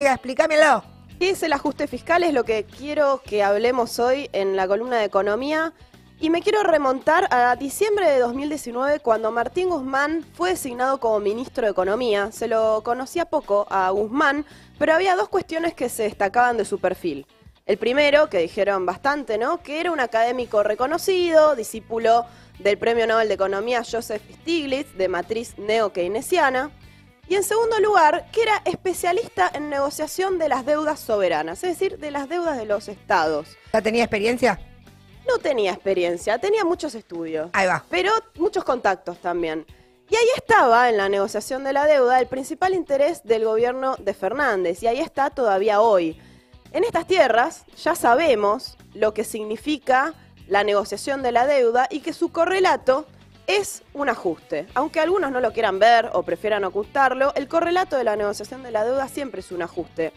Explícamelo. 0.00 0.84
¿Qué 1.18 1.30
es 1.30 1.42
el 1.42 1.52
ajuste 1.52 1.88
fiscal? 1.88 2.22
Es 2.22 2.32
lo 2.32 2.44
que 2.44 2.62
quiero 2.62 3.20
que 3.24 3.42
hablemos 3.42 3.98
hoy 3.98 4.30
en 4.32 4.54
la 4.54 4.68
columna 4.68 4.98
de 4.98 5.06
economía. 5.06 5.72
Y 6.20 6.30
me 6.30 6.40
quiero 6.40 6.62
remontar 6.62 7.26
a 7.32 7.56
diciembre 7.56 8.08
de 8.08 8.20
2019, 8.20 9.00
cuando 9.00 9.32
Martín 9.32 9.70
Guzmán 9.70 10.24
fue 10.34 10.50
designado 10.50 11.00
como 11.00 11.18
ministro 11.18 11.64
de 11.64 11.72
Economía. 11.72 12.30
Se 12.30 12.46
lo 12.46 12.84
conocía 12.84 13.24
poco 13.24 13.66
a 13.70 13.90
Guzmán, 13.90 14.46
pero 14.78 14.94
había 14.94 15.16
dos 15.16 15.28
cuestiones 15.28 15.74
que 15.74 15.88
se 15.88 16.04
destacaban 16.04 16.56
de 16.56 16.64
su 16.64 16.78
perfil. 16.78 17.26
El 17.66 17.76
primero, 17.76 18.30
que 18.30 18.38
dijeron 18.38 18.86
bastante, 18.86 19.36
¿no? 19.36 19.64
Que 19.64 19.80
era 19.80 19.90
un 19.90 19.98
académico 19.98 20.62
reconocido, 20.62 21.56
discípulo 21.56 22.24
del 22.60 22.78
Premio 22.78 23.08
Nobel 23.08 23.26
de 23.26 23.34
Economía 23.34 23.82
Joseph 23.82 24.22
Stiglitz, 24.42 24.96
de 24.96 25.08
matriz 25.08 25.58
neo-keynesiana. 25.58 26.70
Y 27.28 27.34
en 27.34 27.42
segundo 27.42 27.78
lugar, 27.80 28.30
que 28.32 28.42
era 28.42 28.62
especialista 28.64 29.50
en 29.52 29.68
negociación 29.68 30.38
de 30.38 30.48
las 30.48 30.64
deudas 30.64 30.98
soberanas, 30.98 31.62
es 31.62 31.78
decir, 31.78 31.98
de 31.98 32.10
las 32.10 32.28
deudas 32.28 32.56
de 32.56 32.64
los 32.64 32.88
estados. 32.88 33.48
¿Ya 33.72 33.82
tenía 33.82 34.04
experiencia? 34.04 34.58
No 35.28 35.36
tenía 35.38 35.72
experiencia, 35.72 36.38
tenía 36.38 36.64
muchos 36.64 36.94
estudios. 36.94 37.50
Ahí 37.52 37.66
va. 37.66 37.84
Pero 37.90 38.12
muchos 38.36 38.64
contactos 38.64 39.18
también. 39.18 39.66
Y 40.08 40.16
ahí 40.16 40.28
estaba, 40.36 40.88
en 40.88 40.96
la 40.96 41.10
negociación 41.10 41.64
de 41.64 41.74
la 41.74 41.84
deuda, 41.84 42.18
el 42.18 42.28
principal 42.28 42.72
interés 42.72 43.22
del 43.24 43.44
gobierno 43.44 43.96
de 43.96 44.14
Fernández. 44.14 44.82
Y 44.82 44.86
ahí 44.86 45.00
está 45.00 45.28
todavía 45.28 45.82
hoy. 45.82 46.18
En 46.72 46.82
estas 46.82 47.06
tierras 47.06 47.66
ya 47.76 47.94
sabemos 47.94 48.78
lo 48.94 49.12
que 49.12 49.24
significa 49.24 50.14
la 50.46 50.64
negociación 50.64 51.22
de 51.22 51.32
la 51.32 51.46
deuda 51.46 51.88
y 51.90 52.00
que 52.00 52.14
su 52.14 52.32
correlato 52.32 53.06
es 53.48 53.82
un 53.94 54.08
ajuste. 54.08 54.68
Aunque 54.74 55.00
algunos 55.00 55.32
no 55.32 55.40
lo 55.40 55.52
quieran 55.52 55.80
ver 55.80 56.10
o 56.12 56.22
prefieran 56.22 56.62
ocultarlo, 56.64 57.34
el 57.34 57.48
correlato 57.48 57.96
de 57.96 58.04
la 58.04 58.14
negociación 58.14 58.62
de 58.62 58.70
la 58.70 58.84
deuda 58.84 59.08
siempre 59.08 59.40
es 59.40 59.50
un 59.50 59.62
ajuste. 59.62 60.12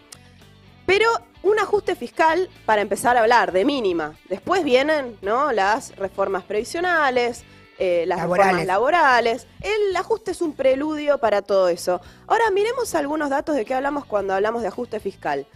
Pero 0.86 1.08
un 1.42 1.58
ajuste 1.58 1.96
fiscal 1.96 2.50
para 2.66 2.82
empezar 2.82 3.16
a 3.16 3.22
hablar 3.22 3.54
de 3.54 3.64
mínima. 3.64 4.16
Después 4.30 4.64
vienen 4.64 5.18
¿no? 5.22 5.54
las 5.54 5.96
reformas 5.96 6.44
previsionales, 6.44 7.44
eh, 7.80 8.04
las 8.06 8.22
reformas 8.22 8.66
laborales. 8.66 9.48
El 9.62 9.96
ajuste 9.96 10.32
es 10.32 10.42
un 10.42 10.54
preludio 10.54 11.18
para 11.18 11.42
todo 11.42 11.70
eso. 11.70 12.02
Ahora 12.28 12.52
miremos 12.52 12.94
algunos 12.96 13.30
datos 13.30 13.56
de 13.56 13.64
qué 13.64 13.74
hablamos 13.74 14.06
cuando 14.06 14.34
hablamos 14.34 14.62
de 14.62 14.68
ajuste 14.68 15.00
fiscal. 15.00 15.48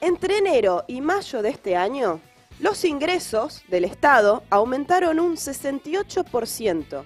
Entre 0.00 0.38
enero 0.38 0.84
y 0.86 1.00
mayo 1.00 1.42
de 1.42 1.48
este 1.48 1.76
año, 1.76 2.20
los 2.60 2.84
ingresos 2.84 3.64
del 3.68 3.84
Estado 3.84 4.44
aumentaron 4.50 5.18
un 5.18 5.36
68%. 5.36 7.04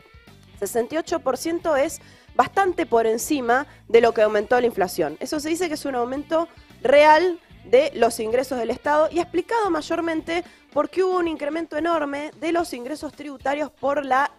68% 0.58 1.78
es 1.78 2.00
bastante 2.34 2.86
por 2.86 3.06
encima 3.06 3.66
de 3.88 4.00
lo 4.00 4.12
que 4.12 4.22
aumentó 4.22 4.60
la 4.60 4.66
inflación. 4.66 5.16
Eso 5.20 5.40
se 5.40 5.48
dice 5.48 5.68
que 5.68 5.74
es 5.74 5.84
un 5.84 5.94
aumento 5.94 6.48
real 6.82 7.40
de 7.64 7.90
los 7.94 8.18
ingresos 8.20 8.58
del 8.58 8.70
Estado 8.70 9.08
y 9.10 9.20
explicado 9.20 9.70
mayormente 9.70 10.44
porque 10.72 11.02
hubo 11.02 11.18
un 11.18 11.28
incremento 11.28 11.76
enorme 11.76 12.30
de 12.40 12.52
los 12.52 12.72
ingresos 12.72 13.12
tributarios 13.12 13.70
por, 13.70 14.04
la 14.04 14.30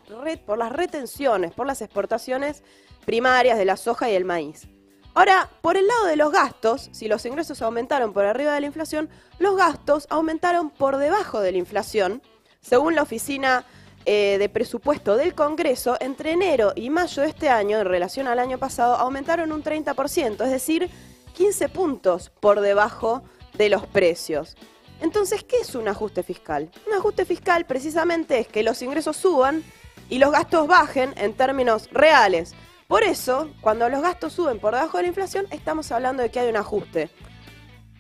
por 0.46 0.58
las 0.58 0.72
retenciones, 0.72 1.54
por 1.54 1.68
las 1.68 1.82
exportaciones 1.82 2.64
primarias 3.06 3.58
de 3.58 3.66
la 3.66 3.78
soja 3.78 4.10
y 4.10 4.16
el 4.16 4.26
maíz. 4.26 4.68
Ahora, 5.14 5.50
por 5.62 5.76
el 5.76 5.88
lado 5.88 6.06
de 6.06 6.16
los 6.16 6.32
gastos, 6.32 6.90
si 6.92 7.08
los 7.08 7.26
ingresos 7.26 7.62
aumentaron 7.62 8.14
por 8.14 8.26
arriba 8.26 8.54
de 8.54 8.62
la 8.62 8.68
inflación, 8.68 9.10
los 9.38 9.58
gastos 9.58 10.08
aumentaron 10.10 10.70
por 10.70 10.98
debajo 10.98 11.42
de 11.42 11.52
la 11.52 11.58
inflación, 11.58 12.22
según 12.62 12.96
la 12.96 13.02
Oficina 13.02 13.66
eh, 14.12 14.40
de 14.40 14.50
presupuesto 14.50 15.18
del 15.18 15.36
Congreso, 15.36 15.96
entre 16.00 16.32
enero 16.32 16.74
y 16.76 16.90
mayo 16.90 17.22
de 17.22 17.30
este 17.30 17.48
año, 17.48 17.78
en 17.78 17.86
relación 17.86 18.28
al 18.28 18.40
año 18.40 18.58
pasado, 18.58 18.96
aumentaron 18.96 19.52
un 19.52 19.62
30%, 19.64 20.44
es 20.44 20.50
decir, 20.50 20.90
15 21.34 21.70
puntos 21.70 22.32
por 22.40 22.60
debajo 22.60 23.22
de 23.54 23.70
los 23.70 23.86
precios. 23.86 24.58
Entonces, 25.00 25.44
¿qué 25.44 25.58
es 25.58 25.76
un 25.76 25.88
ajuste 25.88 26.24
fiscal? 26.24 26.72
Un 26.88 26.96
ajuste 26.96 27.24
fiscal 27.24 27.68
precisamente 27.68 28.40
es 28.40 28.48
que 28.48 28.64
los 28.64 28.82
ingresos 28.82 29.16
suban 29.16 29.64
y 30.10 30.18
los 30.18 30.32
gastos 30.32 30.66
bajen 30.66 31.14
en 31.16 31.36
términos 31.36 31.88
reales. 31.92 32.56
Por 32.88 33.04
eso, 33.04 33.52
cuando 33.62 33.90
los 33.90 34.02
gastos 34.02 34.34
suben 34.34 34.58
por 34.58 34.74
debajo 34.74 34.98
de 34.98 35.04
la 35.04 35.10
inflación, 35.10 35.46
estamos 35.52 35.92
hablando 35.92 36.24
de 36.24 36.32
que 36.32 36.40
hay 36.40 36.50
un 36.50 36.58
ajuste. 36.58 37.12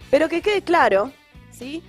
Pero 0.10 0.28
que 0.28 0.42
quede 0.42 0.64
claro, 0.64 1.12
¿sí? 1.52 1.84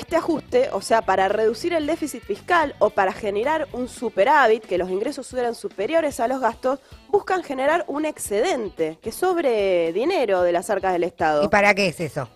Este 0.00 0.16
ajuste, 0.16 0.70
o 0.72 0.80
sea, 0.80 1.02
para 1.02 1.28
reducir 1.28 1.74
el 1.74 1.86
déficit 1.86 2.22
fiscal 2.22 2.74
o 2.78 2.88
para 2.88 3.12
generar 3.12 3.68
un 3.72 3.88
superávit, 3.88 4.64
que 4.64 4.78
los 4.78 4.88
ingresos 4.88 5.28
fueran 5.28 5.54
superiores 5.54 6.18
a 6.18 6.28
los 6.28 6.40
gastos, 6.40 6.80
buscan 7.08 7.42
generar 7.42 7.84
un 7.88 8.06
excedente, 8.06 8.98
que 9.02 9.12
sobre 9.12 9.92
dinero 9.92 10.40
de 10.40 10.52
las 10.52 10.70
arcas 10.70 10.94
del 10.94 11.04
Estado. 11.04 11.44
¿Y 11.44 11.48
para 11.48 11.74
qué 11.74 11.88
es 11.88 12.00
eso? 12.00 12.26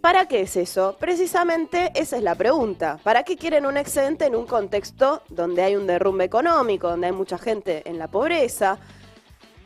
¿Para 0.00 0.26
qué 0.28 0.40
es 0.40 0.56
eso? 0.56 0.96
Precisamente 0.98 1.92
esa 1.94 2.16
es 2.16 2.22
la 2.22 2.36
pregunta. 2.36 2.98
¿Para 3.02 3.22
qué 3.22 3.36
quieren 3.36 3.66
un 3.66 3.76
excedente 3.76 4.24
en 4.24 4.34
un 4.34 4.46
contexto 4.46 5.22
donde 5.28 5.62
hay 5.62 5.76
un 5.76 5.86
derrumbe 5.86 6.24
económico, 6.24 6.88
donde 6.88 7.08
hay 7.08 7.12
mucha 7.12 7.36
gente 7.36 7.82
en 7.84 7.98
la 7.98 8.08
pobreza? 8.08 8.78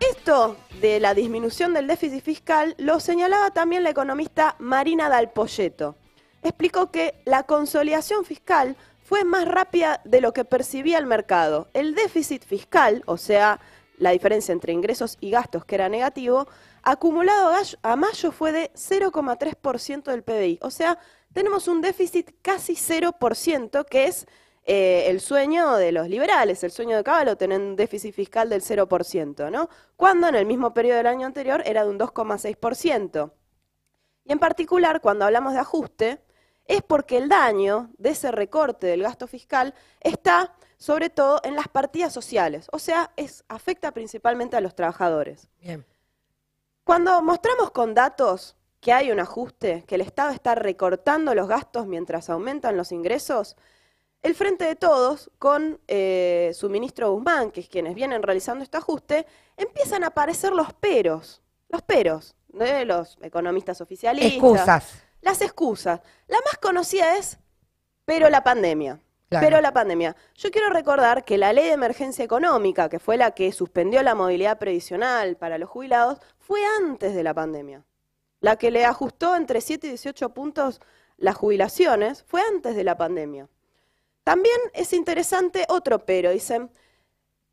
Esto 0.01 0.57
de 0.81 0.99
la 0.99 1.15
disminución 1.15 1.73
del 1.73 1.87
déficit 1.87 2.25
fiscal 2.25 2.75
lo 2.79 2.99
señalaba 2.99 3.53
también 3.53 3.85
la 3.85 3.91
economista 3.91 4.57
Marina 4.59 5.09
Dalpolleto 5.09 5.95
explicó 6.43 6.91
que 6.91 7.15
la 7.25 7.45
consolidación 7.45 8.25
fiscal 8.25 8.77
fue 9.03 9.25
más 9.25 9.47
rápida 9.49 10.01
de 10.05 10.21
lo 10.21 10.33
que 10.33 10.45
percibía 10.45 10.99
el 10.99 11.07
mercado. 11.07 11.69
El 11.73 11.95
déficit 11.95 12.45
fiscal, 12.45 13.03
o 13.07 13.17
sea, 13.17 13.61
la 13.97 14.11
diferencia 14.11 14.53
entre 14.53 14.73
ingresos 14.73 15.17
y 15.21 15.31
gastos 15.31 15.65
que 15.65 15.77
era 15.77 15.89
negativo, 15.89 16.47
acumulado 16.83 17.55
a 17.83 17.97
mayo 17.97 18.33
fue 18.33 18.53
de 18.53 18.71
0,3% 18.75 20.05
del 20.05 20.23
PBI. 20.23 20.59
O 20.63 20.71
sea, 20.71 20.99
tenemos 21.33 21.69
un 21.69 21.81
déficit 21.81 22.33
casi 22.43 22.75
0%, 22.75 23.85
que 23.87 24.05
es 24.05 24.27
eh, 24.65 25.05
el 25.09 25.21
sueño 25.21 25.77
de 25.77 25.93
los 25.93 26.09
liberales, 26.09 26.63
el 26.63 26.71
sueño 26.71 26.97
de 26.97 27.03
Caballo, 27.03 27.37
tener 27.37 27.59
un 27.59 27.77
déficit 27.77 28.15
fiscal 28.15 28.51
del 28.51 28.61
0%, 28.61 29.51
¿no? 29.51 29.71
Cuando 29.97 30.29
en 30.29 30.35
el 30.35 30.45
mismo 30.45 30.75
periodo 30.75 30.99
del 30.99 31.07
año 31.07 31.27
anterior 31.27 31.63
era 31.65 31.85
de 31.85 31.91
un 31.91 31.99
2,6%. 31.99 33.33
Y 34.25 34.33
en 34.33 34.39
particular, 34.39 35.01
cuando 35.01 35.25
hablamos 35.25 35.55
de 35.55 35.61
ajuste, 35.61 36.21
es 36.69 36.83
porque 36.83 37.17
el 37.17 37.29
daño 37.29 37.91
de 37.99 38.11
ese 38.11 38.31
recorte 38.31 38.87
del 38.87 39.03
gasto 39.03 39.27
fiscal 39.27 39.75
está 40.01 40.55
sobre 40.77 41.11
todo 41.11 41.41
en 41.43 41.57
las 41.57 41.67
partidas 41.67 42.13
sociales, 42.13 42.69
o 42.71 42.79
sea, 42.79 43.11
es, 43.17 43.43
afecta 43.49 43.91
principalmente 43.91 44.57
a 44.57 44.61
los 44.61 44.77
trabajadores. 44.77 45.49
Bien. 45.61 45.85
Cuando 46.85 47.21
mostramos 47.23 47.73
con 47.73 47.95
datos 47.95 48.55
que 48.81 48.93
hay 48.93 49.11
un 49.11 49.19
ajuste, 49.19 49.83
que 49.87 49.97
el 49.97 50.03
Estado 50.03 50.31
está 50.31 50.55
recortando 50.55 51.35
los 51.35 51.49
gastos 51.49 51.87
mientras 51.87 52.31
aumentan 52.31 52.77
los 52.77 52.93
ingresos, 52.93 53.57
el 54.23 54.35
Frente 54.35 54.65
de 54.65 54.77
Todos, 54.77 55.31
con 55.39 55.81
eh, 55.89 56.53
su 56.55 56.69
ministro 56.71 57.13
Guzmán, 57.13 57.51
que 57.51 57.61
es 57.61 57.69
quienes 57.69 57.95
vienen 57.95 58.23
realizando 58.23 58.63
este 58.63 58.77
ajuste, 58.77 59.27
empiezan 59.57 60.05
a 60.05 60.09
aparecer 60.09 60.53
los 60.53 60.73
peros, 60.75 61.43
los 61.69 61.83
peros 61.83 62.37
de 62.49 62.85
los 62.85 63.19
economistas 63.23 63.81
oficialistas. 63.81 64.33
Excusas. 64.33 65.08
Las 65.21 65.43
excusas. 65.43 66.01
La 66.27 66.39
más 66.45 66.59
conocida 66.61 67.17
es, 67.17 67.39
pero 68.05 68.31
la 68.31 68.43
pandemia. 68.43 69.01
Pero 69.29 69.61
la 69.61 69.73
pandemia. 69.73 70.17
Yo 70.35 70.51
quiero 70.51 70.71
recordar 70.71 71.25
que 71.25 71.37
la 71.37 71.53
ley 71.53 71.67
de 71.67 71.73
emergencia 71.73 72.25
económica, 72.25 72.89
que 72.89 72.99
fue 72.99 73.19
la 73.19 73.33
que 73.33 73.53
suspendió 73.53 74.03
la 74.03 74.15
movilidad 74.15 74.59
previsional 74.59 75.37
para 75.37 75.59
los 75.59 75.69
jubilados, 75.69 76.19
fue 76.39 76.61
antes 76.79 77.15
de 77.15 77.23
la 77.23 77.35
pandemia. 77.35 77.85
La 78.41 78.57
que 78.57 78.71
le 78.71 78.87
ajustó 78.87 79.37
entre 79.37 79.61
7 79.61 79.87
y 79.87 79.91
18 79.91 80.31
puntos 80.31 80.81
las 81.19 81.37
jubilaciones 81.37 82.25
fue 82.27 82.41
antes 82.41 82.75
de 82.75 82.85
la 82.85 82.97
pandemia. 82.97 83.49
También 84.25 84.59
es 84.73 84.93
interesante 84.93 85.67
otro 85.69 86.05
pero, 86.07 86.31
dicen, 86.31 86.71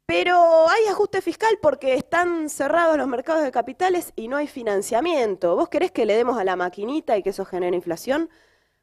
pero 0.06 0.70
hay 0.70 0.86
ajuste 0.90 1.22
fiscal 1.22 1.58
porque 1.62 1.96
están 1.96 2.50
cerrados 2.50 2.98
los 2.98 3.08
mercados 3.08 3.44
de 3.44 3.52
capitales 3.52 4.14
y 4.16 4.28
no 4.28 4.38
hay 4.38 4.48
financiamiento. 4.48 5.56
¿Vos 5.56 5.70
querés 5.70 5.92
que 5.92 6.06
le 6.06 6.16
demos 6.16 6.38
a 6.38 6.44
la 6.44 6.56
maquinita 6.56 7.18
y 7.18 7.24
que 7.24 7.32
eso 7.32 7.46
genere 7.46 7.76
inflación? 7.76 8.30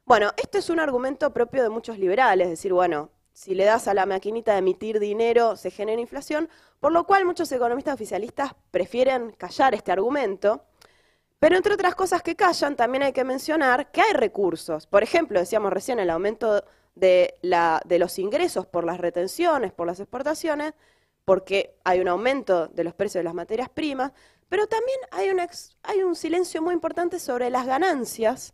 Bueno, 0.05 0.31
esto 0.37 0.57
es 0.57 0.69
un 0.69 0.79
argumento 0.79 1.33
propio 1.33 1.63
de 1.63 1.69
muchos 1.69 1.97
liberales, 1.97 2.49
decir, 2.49 2.73
bueno, 2.73 3.09
si 3.31 3.55
le 3.55 3.63
das 3.63 3.87
a 3.87 3.93
la 3.93 4.05
maquinita 4.05 4.51
de 4.53 4.59
emitir 4.59 4.99
dinero 4.99 5.55
se 5.55 5.71
genera 5.71 6.01
inflación, 6.01 6.49
por 6.79 6.91
lo 6.91 7.05
cual 7.05 7.25
muchos 7.25 7.51
economistas 7.51 7.95
oficialistas 7.95 8.53
prefieren 8.69 9.31
callar 9.31 9.73
este 9.73 9.91
argumento. 9.91 10.65
Pero 11.39 11.57
entre 11.57 11.73
otras 11.73 11.95
cosas 11.95 12.21
que 12.21 12.35
callan, 12.35 12.75
también 12.75 13.03
hay 13.03 13.13
que 13.13 13.23
mencionar 13.23 13.91
que 13.91 14.01
hay 14.01 14.13
recursos. 14.13 14.87
Por 14.87 15.03
ejemplo, 15.03 15.39
decíamos 15.39 15.73
recién 15.73 15.99
el 15.99 16.09
aumento 16.09 16.63
de, 16.95 17.35
la, 17.41 17.81
de 17.85 17.99
los 17.99 18.19
ingresos 18.19 18.65
por 18.65 18.85
las 18.85 18.99
retenciones, 18.99 19.73
por 19.73 19.87
las 19.87 19.99
exportaciones, 19.99 20.73
porque 21.25 21.79
hay 21.83 21.99
un 21.99 22.07
aumento 22.07 22.67
de 22.67 22.83
los 22.83 22.93
precios 22.93 23.19
de 23.19 23.23
las 23.23 23.33
materias 23.33 23.69
primas, 23.69 24.11
pero 24.49 24.67
también 24.67 24.99
hay 25.11 26.03
un, 26.03 26.15
silencio 26.15 26.61
muy 26.61 26.73
importante 26.73 27.19
sobre 27.19 27.49
las 27.49 27.65
ganancias 27.65 28.53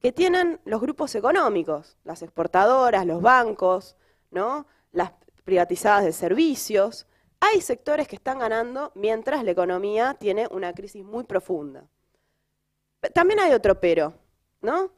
que 0.00 0.12
tienen 0.12 0.60
los 0.64 0.80
grupos 0.80 1.14
económicos, 1.14 1.96
las 2.04 2.22
exportadoras, 2.22 3.04
los 3.04 3.20
bancos, 3.20 3.96
¿no? 4.30 4.66
las 4.92 5.12
privatizadas 5.44 6.04
de 6.04 6.12
servicios. 6.12 7.06
Hay 7.40 7.60
sectores 7.60 8.08
que 8.08 8.16
están 8.16 8.38
ganando 8.38 8.92
mientras 8.94 9.44
la 9.44 9.50
economía 9.50 10.14
tiene 10.14 10.46
una 10.50 10.72
crisis 10.72 11.04
muy 11.04 11.24
profunda. 11.24 11.86
También 13.12 13.40
hay 13.40 13.52
otro 13.52 13.78
pero, 13.80 14.14
¿no? 14.62 14.92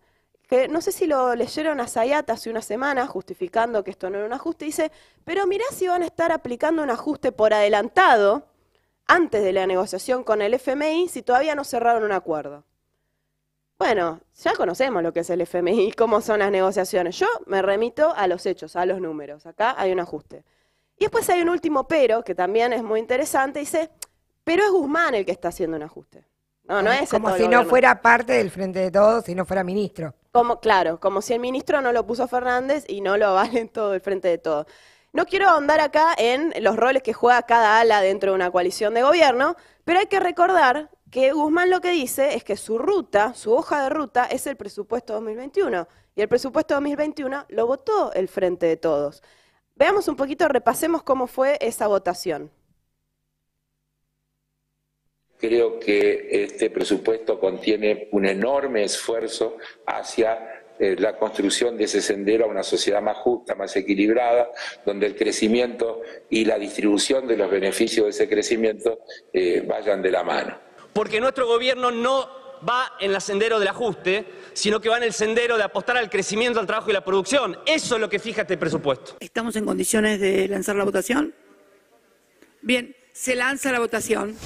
Que 0.46 0.68
no 0.68 0.80
sé 0.80 0.92
si 0.92 1.06
lo 1.06 1.34
leyeron 1.34 1.80
a 1.80 1.88
Sayat 1.88 2.30
hace 2.30 2.50
una 2.50 2.62
semana 2.62 3.06
justificando 3.06 3.82
que 3.82 3.90
esto 3.90 4.10
no 4.10 4.18
era 4.18 4.26
un 4.26 4.32
ajuste. 4.32 4.64
Dice, 4.64 4.92
pero 5.24 5.46
mirá 5.46 5.64
si 5.72 5.88
van 5.88 6.02
a 6.02 6.06
estar 6.06 6.30
aplicando 6.30 6.82
un 6.82 6.90
ajuste 6.90 7.32
por 7.32 7.52
adelantado 7.52 8.46
antes 9.06 9.42
de 9.42 9.52
la 9.52 9.66
negociación 9.66 10.24
con 10.24 10.42
el 10.42 10.54
FMI 10.54 11.08
si 11.08 11.22
todavía 11.22 11.54
no 11.54 11.64
cerraron 11.64 12.04
un 12.04 12.12
acuerdo. 12.12 12.64
Bueno, 13.78 14.20
ya 14.42 14.54
conocemos 14.54 15.02
lo 15.02 15.12
que 15.12 15.20
es 15.20 15.30
el 15.30 15.42
FMI 15.42 15.88
y 15.88 15.92
cómo 15.92 16.20
son 16.20 16.38
las 16.38 16.50
negociaciones. 16.50 17.18
Yo 17.18 17.26
me 17.46 17.60
remito 17.60 18.14
a 18.16 18.26
los 18.26 18.46
hechos, 18.46 18.74
a 18.74 18.86
los 18.86 19.00
números. 19.00 19.44
Acá 19.44 19.74
hay 19.76 19.92
un 19.92 20.00
ajuste. 20.00 20.44
Y 20.96 21.04
después 21.04 21.28
hay 21.28 21.42
un 21.42 21.50
último 21.50 21.86
pero, 21.86 22.24
que 22.24 22.34
también 22.34 22.72
es 22.72 22.82
muy 22.82 23.00
interesante. 23.00 23.60
Dice, 23.60 23.90
pero 24.44 24.64
es 24.64 24.70
Guzmán 24.70 25.14
el 25.14 25.26
que 25.26 25.32
está 25.32 25.48
haciendo 25.48 25.76
un 25.76 25.82
ajuste. 25.82 26.24
No, 26.64 26.82
no 26.82 26.90
es 26.90 27.10
como 27.10 27.36
si 27.36 27.46
no 27.46 27.64
fuera 27.64 28.00
parte 28.00 28.32
del 28.32 28.50
Frente 28.50 28.80
de 28.80 28.90
Todos, 28.90 29.24
si 29.24 29.34
no 29.34 29.44
fuera 29.44 29.62
ministro. 29.62 30.14
Como, 30.36 30.60
claro, 30.60 31.00
como 31.00 31.22
si 31.22 31.32
el 31.32 31.40
ministro 31.40 31.80
no 31.80 31.92
lo 31.92 32.04
puso 32.04 32.28
Fernández 32.28 32.84
y 32.88 33.00
no 33.00 33.16
lo 33.16 33.32
vale 33.32 33.64
todo 33.68 33.94
el 33.94 34.02
Frente 34.02 34.28
de 34.28 34.36
Todos. 34.36 34.66
No 35.14 35.24
quiero 35.24 35.48
ahondar 35.48 35.80
acá 35.80 36.14
en 36.18 36.52
los 36.60 36.76
roles 36.76 37.02
que 37.02 37.14
juega 37.14 37.40
cada 37.44 37.80
ala 37.80 38.02
dentro 38.02 38.32
de 38.32 38.34
una 38.34 38.50
coalición 38.50 38.92
de 38.92 39.02
gobierno, 39.02 39.56
pero 39.86 39.98
hay 39.98 40.08
que 40.08 40.20
recordar 40.20 40.90
que 41.10 41.32
Guzmán 41.32 41.70
lo 41.70 41.80
que 41.80 41.90
dice 41.90 42.34
es 42.34 42.44
que 42.44 42.58
su 42.58 42.76
ruta, 42.76 43.32
su 43.32 43.50
hoja 43.54 43.84
de 43.84 43.88
ruta, 43.88 44.26
es 44.26 44.46
el 44.46 44.58
presupuesto 44.58 45.14
2021. 45.14 45.88
Y 46.14 46.20
el 46.20 46.28
presupuesto 46.28 46.74
2021 46.74 47.46
lo 47.48 47.66
votó 47.66 48.12
el 48.12 48.28
Frente 48.28 48.66
de 48.66 48.76
Todos. 48.76 49.22
Veamos 49.74 50.06
un 50.06 50.16
poquito, 50.16 50.48
repasemos 50.48 51.02
cómo 51.02 51.28
fue 51.28 51.56
esa 51.62 51.86
votación. 51.86 52.50
Creo 55.38 55.78
que 55.78 56.28
este 56.30 56.70
presupuesto 56.70 57.38
contiene 57.38 58.08
un 58.12 58.26
enorme 58.26 58.84
esfuerzo 58.84 59.56
hacia 59.86 60.64
eh, 60.78 60.96
la 60.98 61.16
construcción 61.16 61.76
de 61.76 61.84
ese 61.84 62.00
sendero 62.00 62.44
a 62.44 62.48
una 62.48 62.62
sociedad 62.62 63.02
más 63.02 63.16
justa, 63.18 63.54
más 63.54 63.74
equilibrada, 63.76 64.50
donde 64.84 65.06
el 65.06 65.16
crecimiento 65.16 66.02
y 66.30 66.44
la 66.44 66.58
distribución 66.58 67.26
de 67.26 67.36
los 67.36 67.50
beneficios 67.50 68.04
de 68.04 68.10
ese 68.10 68.28
crecimiento 68.28 69.00
eh, 69.32 69.62
vayan 69.66 70.02
de 70.02 70.10
la 70.10 70.22
mano 70.22 70.66
porque 70.96 71.20
nuestro 71.20 71.46
gobierno 71.46 71.90
no 71.90 72.26
va 72.66 72.94
en 73.00 73.14
el 73.14 73.20
sendero 73.20 73.58
del 73.58 73.68
ajuste, 73.68 74.24
sino 74.54 74.80
que 74.80 74.88
va 74.88 74.96
en 74.96 75.02
el 75.02 75.12
sendero 75.12 75.58
de 75.58 75.62
apostar 75.62 75.98
al 75.98 76.08
crecimiento, 76.08 76.58
al 76.58 76.66
trabajo 76.66 76.88
y 76.88 76.94
la 76.94 77.04
producción. 77.04 77.58
Eso 77.66 77.96
es 77.96 78.00
lo 78.00 78.08
que 78.08 78.18
fija 78.18 78.42
este 78.42 78.56
presupuesto. 78.56 79.18
¿Estamos 79.20 79.54
en 79.56 79.66
condiciones 79.66 80.18
de 80.20 80.48
lanzar 80.48 80.74
la 80.74 80.84
votación? 80.84 81.34
Bien, 82.62 82.96
se 83.12 83.36
lanza 83.36 83.70
la 83.72 83.78
votación. 83.78 84.36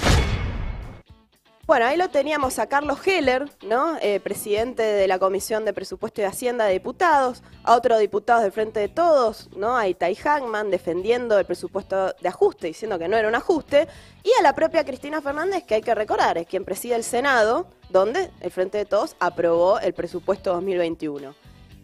Bueno, 1.70 1.86
ahí 1.86 1.96
lo 1.96 2.10
teníamos 2.10 2.58
a 2.58 2.66
Carlos 2.66 2.98
Heller, 3.06 3.48
¿no? 3.64 3.96
Eh, 4.02 4.18
presidente 4.18 4.82
de 4.82 5.06
la 5.06 5.20
Comisión 5.20 5.64
de 5.64 5.72
Presupuesto 5.72 6.20
y 6.20 6.24
Hacienda 6.24 6.64
de 6.64 6.72
Diputados, 6.72 7.44
a 7.62 7.76
otro 7.76 7.96
diputado 7.96 8.42
del 8.42 8.50
Frente 8.50 8.80
de 8.80 8.88
Todos, 8.88 9.48
¿no? 9.54 9.76
A 9.76 9.86
Itai 9.86 10.18
Hagman 10.18 10.72
defendiendo 10.72 11.38
el 11.38 11.44
presupuesto 11.44 12.12
de 12.20 12.28
ajuste, 12.28 12.66
diciendo 12.66 12.98
que 12.98 13.06
no 13.06 13.16
era 13.16 13.28
un 13.28 13.36
ajuste, 13.36 13.86
y 14.24 14.30
a 14.36 14.42
la 14.42 14.52
propia 14.52 14.84
Cristina 14.84 15.22
Fernández, 15.22 15.62
que 15.62 15.76
hay 15.76 15.80
que 15.80 15.94
recordar, 15.94 16.38
es 16.38 16.48
quien 16.48 16.64
preside 16.64 16.96
el 16.96 17.04
Senado, 17.04 17.68
donde 17.88 18.32
el 18.40 18.50
Frente 18.50 18.78
de 18.78 18.84
Todos 18.84 19.14
aprobó 19.20 19.78
el 19.78 19.94
presupuesto 19.94 20.52
2021. 20.52 21.36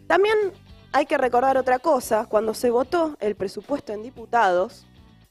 También 0.05 0.35
hay 0.91 1.05
que 1.05 1.17
recordar 1.17 1.55
otra 1.55 1.79
cosa, 1.79 2.25
cuando 2.27 2.53
se 2.53 2.71
votó 2.71 3.15
el 3.21 3.37
presupuesto 3.37 3.93
en 3.93 4.03
diputados, 4.03 4.85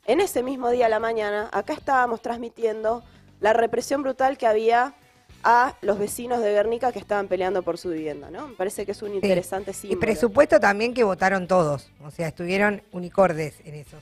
en 0.06 0.20
ese 0.20 0.42
mismo 0.42 0.70
día 0.70 0.86
a 0.86 0.88
la 0.88 0.98
mañana, 0.98 1.50
acá 1.52 1.74
estábamos 1.74 2.22
transmitiendo 2.22 3.02
la 3.40 3.52
represión 3.52 4.02
brutal 4.02 4.38
que 4.38 4.46
había 4.46 4.94
a 5.42 5.76
los 5.80 5.98
vecinos 5.98 6.40
de 6.40 6.52
Guernica 6.52 6.92
que 6.92 6.98
estaban 6.98 7.28
peleando 7.28 7.62
por 7.62 7.78
su 7.78 7.90
vivienda, 7.90 8.30
¿no? 8.30 8.48
Me 8.48 8.54
parece 8.54 8.84
que 8.84 8.92
es 8.92 9.02
un 9.02 9.14
interesante 9.14 9.72
símbolo. 9.72 9.98
Y 9.98 10.00
presupuesto 10.00 10.58
también 10.58 10.92
que 10.92 11.04
votaron 11.04 11.46
todos, 11.46 11.90
o 12.04 12.10
sea, 12.10 12.28
estuvieron 12.28 12.82
unicordes 12.92 13.54
en 13.64 13.74
eso. 13.74 13.96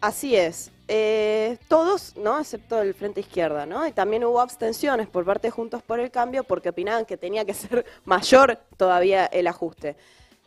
Así 0.00 0.36
es. 0.36 0.70
Eh, 0.88 1.58
todos, 1.68 2.16
¿no? 2.16 2.38
Excepto 2.38 2.80
el 2.80 2.94
Frente 2.94 3.20
Izquierda, 3.20 3.66
¿no? 3.66 3.86
Y 3.86 3.92
también 3.92 4.24
hubo 4.24 4.40
abstenciones 4.40 5.08
por 5.08 5.24
parte 5.24 5.48
de 5.48 5.50
Juntos 5.50 5.82
por 5.82 6.00
el 6.00 6.10
Cambio 6.10 6.44
porque 6.44 6.68
opinaban 6.68 7.04
que 7.06 7.16
tenía 7.16 7.44
que 7.44 7.54
ser 7.54 7.84
mayor 8.04 8.58
todavía 8.76 9.26
el 9.26 9.46
ajuste. 9.46 9.96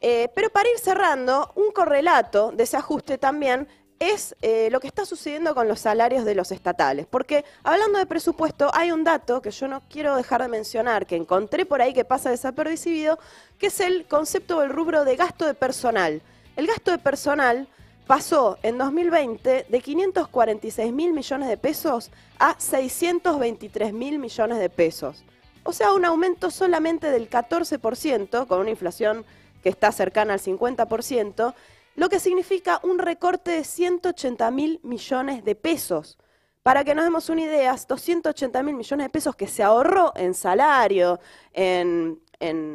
Eh, 0.01 0.29
pero 0.33 0.49
para 0.49 0.69
ir 0.69 0.79
cerrando, 0.79 1.51
un 1.55 1.71
correlato 1.71 2.51
de 2.51 2.63
ese 2.63 2.77
ajuste 2.77 3.17
también 3.17 3.67
es 3.99 4.35
eh, 4.41 4.69
lo 4.71 4.79
que 4.79 4.87
está 4.87 5.05
sucediendo 5.05 5.53
con 5.53 5.67
los 5.67 5.81
salarios 5.81 6.23
de 6.25 6.33
los 6.33 6.51
estatales. 6.51 7.05
Porque 7.05 7.43
hablando 7.63 7.99
de 7.99 8.05
presupuesto, 8.05 8.71
hay 8.73 8.91
un 8.91 9.03
dato 9.03 9.41
que 9.41 9.51
yo 9.51 9.67
no 9.67 9.81
quiero 9.89 10.15
dejar 10.15 10.41
de 10.41 10.47
mencionar, 10.47 11.05
que 11.05 11.17
encontré 11.17 11.65
por 11.65 11.81
ahí 11.81 11.93
que 11.93 12.05
pasa 12.05 12.29
desapercibido, 12.29 13.19
que 13.57 13.67
es 13.67 13.79
el 13.81 14.05
concepto 14.05 14.61
del 14.61 14.69
rubro 14.69 15.03
de 15.03 15.15
gasto 15.17 15.45
de 15.45 15.53
personal. 15.53 16.21
El 16.55 16.67
gasto 16.67 16.91
de 16.91 16.97
personal 16.97 17.67
pasó 18.07 18.57
en 18.63 18.77
2020 18.77 19.67
de 19.69 19.81
546 19.81 20.91
mil 20.93 21.13
millones 21.13 21.47
de 21.47 21.57
pesos 21.57 22.09
a 22.39 22.55
623 22.57 23.93
mil 23.93 24.17
millones 24.17 24.59
de 24.59 24.69
pesos. 24.69 25.23
O 25.63 25.73
sea, 25.73 25.93
un 25.93 26.05
aumento 26.05 26.49
solamente 26.49 27.11
del 27.11 27.29
14%, 27.29 28.47
con 28.47 28.59
una 28.61 28.69
inflación 28.71 29.25
que 29.61 29.69
está 29.69 29.91
cercana 29.91 30.33
al 30.33 30.39
50%, 30.39 31.53
lo 31.99 32.07
que 32.07 32.21
significa 32.21 32.79
un 32.83 32.97
recorte 32.97 33.51
de 33.51 33.65
180 33.65 34.49
mil 34.51 34.79
millones 34.83 35.43
de 35.43 35.53
pesos. 35.53 36.17
Para 36.63 36.85
que 36.85 36.95
nos 36.95 37.03
demos 37.03 37.27
una 37.27 37.41
idea, 37.41 37.75
280 37.75 38.63
mil 38.63 38.75
millones 38.75 39.05
de 39.05 39.09
pesos 39.09 39.35
que 39.35 39.47
se 39.47 39.63
ahorró 39.63 40.13
en 40.15 40.33
salario, 40.33 41.19
en, 41.51 42.21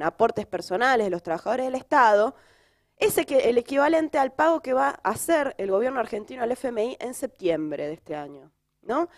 aportes 0.02 0.44
personales 0.44 1.06
de 1.06 1.10
los 1.10 1.22
trabajadores 1.22 1.64
del 1.64 1.74
Estado, 1.74 2.34
es 2.98 3.16
el 3.16 3.56
equivalente 3.56 4.18
al 4.18 4.34
pago 4.34 4.60
que 4.60 4.74
va 4.74 5.00
a 5.02 5.10
hacer 5.10 5.54
el 5.56 5.70
gobierno 5.70 6.00
argentino 6.00 6.42
al 6.42 6.52
FMI 6.52 6.98
en 7.00 7.14
septiembre 7.14 7.86
de 7.86 7.94
este 7.94 8.14
año. 8.14 8.52
¿no? 8.82 9.08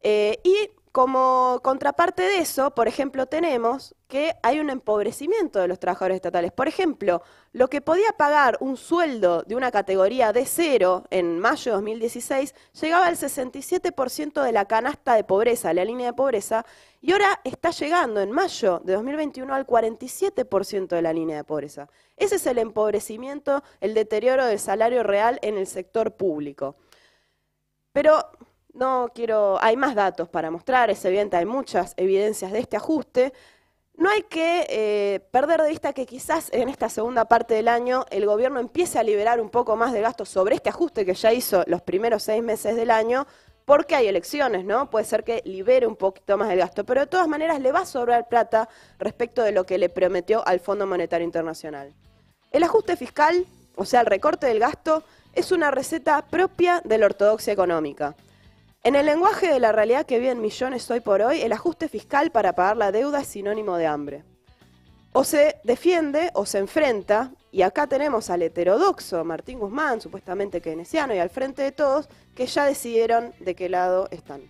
Eh, 0.00 0.40
y 0.42 0.70
como 0.92 1.60
contraparte 1.62 2.22
de 2.22 2.38
eso, 2.38 2.74
por 2.74 2.88
ejemplo, 2.88 3.26
tenemos 3.26 3.94
que 4.08 4.34
hay 4.42 4.58
un 4.58 4.70
empobrecimiento 4.70 5.60
de 5.60 5.68
los 5.68 5.78
trabajadores 5.78 6.16
estatales. 6.16 6.50
Por 6.50 6.66
ejemplo, 6.66 7.22
lo 7.52 7.68
que 7.68 7.80
podía 7.80 8.10
pagar 8.16 8.56
un 8.60 8.76
sueldo 8.76 9.42
de 9.42 9.54
una 9.54 9.70
categoría 9.70 10.32
de 10.32 10.44
cero 10.46 11.04
en 11.10 11.38
mayo 11.38 11.70
de 11.70 11.76
2016 11.76 12.54
llegaba 12.80 13.06
al 13.06 13.16
67% 13.16 14.42
de 14.42 14.52
la 14.52 14.64
canasta 14.64 15.14
de 15.14 15.22
pobreza, 15.22 15.72
la 15.72 15.84
línea 15.84 16.06
de 16.08 16.12
pobreza, 16.12 16.66
y 17.00 17.12
ahora 17.12 17.40
está 17.44 17.70
llegando 17.70 18.20
en 18.20 18.32
mayo 18.32 18.80
de 18.84 18.94
2021 18.94 19.54
al 19.54 19.66
47% 19.66 20.88
de 20.88 21.02
la 21.02 21.12
línea 21.12 21.36
de 21.36 21.44
pobreza. 21.44 21.88
Ese 22.16 22.34
es 22.34 22.46
el 22.46 22.58
empobrecimiento, 22.58 23.62
el 23.80 23.94
deterioro 23.94 24.44
del 24.44 24.58
salario 24.58 25.04
real 25.04 25.38
en 25.42 25.56
el 25.56 25.68
sector 25.68 26.16
público. 26.16 26.74
Pero 27.92 28.26
no 28.74 29.10
quiero, 29.14 29.58
hay 29.60 29.76
más 29.76 29.94
datos 29.94 30.28
para 30.28 30.50
mostrar, 30.50 30.90
es 30.90 31.04
evidente, 31.04 31.36
hay 31.36 31.46
muchas 31.46 31.94
evidencias 31.96 32.52
de 32.52 32.60
este 32.60 32.76
ajuste. 32.76 33.32
No 33.94 34.08
hay 34.08 34.22
que 34.22 34.66
eh, 34.70 35.20
perder 35.30 35.60
de 35.60 35.68
vista 35.68 35.92
que 35.92 36.06
quizás 36.06 36.48
en 36.52 36.68
esta 36.68 36.88
segunda 36.88 37.26
parte 37.26 37.54
del 37.54 37.68
año 37.68 38.06
el 38.10 38.24
gobierno 38.24 38.58
empiece 38.58 38.98
a 38.98 39.02
liberar 39.02 39.40
un 39.40 39.50
poco 39.50 39.76
más 39.76 39.92
de 39.92 40.00
gastos 40.00 40.28
sobre 40.28 40.54
este 40.54 40.70
ajuste 40.70 41.04
que 41.04 41.14
ya 41.14 41.32
hizo 41.32 41.64
los 41.66 41.82
primeros 41.82 42.22
seis 42.22 42.42
meses 42.42 42.76
del 42.76 42.90
año, 42.90 43.26
porque 43.66 43.94
hay 43.94 44.08
elecciones, 44.08 44.64
¿no? 44.64 44.88
Puede 44.88 45.04
ser 45.04 45.22
que 45.22 45.42
libere 45.44 45.86
un 45.86 45.96
poquito 45.96 46.38
más 46.38 46.50
el 46.50 46.58
gasto, 46.58 46.84
pero 46.84 47.02
de 47.02 47.06
todas 47.06 47.28
maneras 47.28 47.60
le 47.60 47.72
va 47.72 47.80
a 47.80 47.86
sobrar 47.86 48.28
plata 48.28 48.68
respecto 48.98 49.42
de 49.42 49.52
lo 49.52 49.64
que 49.64 49.78
le 49.78 49.88
prometió 49.88 50.46
al 50.46 50.60
Fondo 50.60 50.86
Monetario 50.86 51.24
Internacional. 51.24 51.94
El 52.50 52.62
ajuste 52.62 52.96
fiscal, 52.96 53.46
o 53.76 53.84
sea, 53.84 54.00
el 54.00 54.06
recorte 54.06 54.46
del 54.46 54.58
gasto, 54.58 55.04
es 55.34 55.52
una 55.52 55.70
receta 55.70 56.24
propia 56.26 56.80
de 56.84 56.98
la 56.98 57.06
ortodoxia 57.06 57.52
económica. 57.52 58.16
En 58.82 58.94
el 58.94 59.04
lenguaje 59.04 59.52
de 59.52 59.60
la 59.60 59.72
realidad 59.72 60.06
que 60.06 60.18
viven 60.18 60.40
millones 60.40 60.90
hoy 60.90 61.00
por 61.00 61.20
hoy, 61.20 61.42
el 61.42 61.52
ajuste 61.52 61.86
fiscal 61.86 62.30
para 62.30 62.54
pagar 62.54 62.78
la 62.78 62.90
deuda 62.90 63.20
es 63.20 63.26
sinónimo 63.26 63.76
de 63.76 63.86
hambre. 63.86 64.24
O 65.12 65.22
se 65.22 65.56
defiende 65.64 66.30
o 66.32 66.46
se 66.46 66.58
enfrenta, 66.58 67.30
y 67.52 67.60
acá 67.60 67.86
tenemos 67.86 68.30
al 68.30 68.40
heterodoxo 68.40 69.22
Martín 69.22 69.58
Guzmán, 69.58 70.00
supuestamente 70.00 70.62
keynesiano, 70.62 71.14
y 71.14 71.18
al 71.18 71.28
frente 71.28 71.60
de 71.60 71.72
todos, 71.72 72.08
que 72.34 72.46
ya 72.46 72.64
decidieron 72.64 73.34
de 73.38 73.54
qué 73.54 73.68
lado 73.68 74.08
están. 74.10 74.48